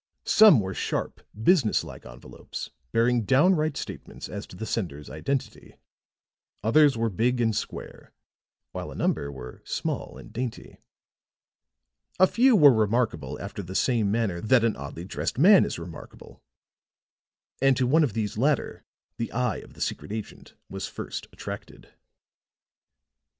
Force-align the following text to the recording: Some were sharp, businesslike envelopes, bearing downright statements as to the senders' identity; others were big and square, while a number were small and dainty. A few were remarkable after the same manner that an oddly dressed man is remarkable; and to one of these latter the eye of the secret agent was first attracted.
Some 0.25 0.59
were 0.59 0.73
sharp, 0.73 1.21
businesslike 1.39 2.07
envelopes, 2.07 2.71
bearing 2.91 3.21
downright 3.23 3.77
statements 3.77 4.27
as 4.29 4.47
to 4.47 4.55
the 4.55 4.65
senders' 4.65 5.11
identity; 5.11 5.75
others 6.63 6.97
were 6.97 7.11
big 7.11 7.39
and 7.39 7.55
square, 7.55 8.11
while 8.71 8.89
a 8.89 8.95
number 8.95 9.31
were 9.31 9.61
small 9.63 10.17
and 10.17 10.33
dainty. 10.33 10.79
A 12.19 12.25
few 12.25 12.55
were 12.55 12.73
remarkable 12.73 13.39
after 13.39 13.61
the 13.61 13.75
same 13.75 14.09
manner 14.09 14.41
that 14.41 14.63
an 14.63 14.75
oddly 14.75 15.05
dressed 15.05 15.37
man 15.37 15.65
is 15.65 15.77
remarkable; 15.77 16.41
and 17.61 17.77
to 17.77 17.85
one 17.85 18.03
of 18.03 18.13
these 18.13 18.39
latter 18.39 18.83
the 19.17 19.31
eye 19.31 19.57
of 19.57 19.75
the 19.75 19.81
secret 19.81 20.11
agent 20.11 20.55
was 20.67 20.87
first 20.87 21.27
attracted. 21.31 21.93